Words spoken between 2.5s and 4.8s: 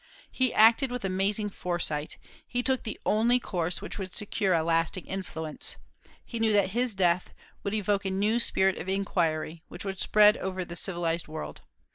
took the only course which would secure a